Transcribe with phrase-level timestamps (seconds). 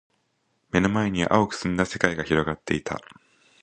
[0.71, 2.99] 目の前には蒼く澄んだ世界が広がっていた。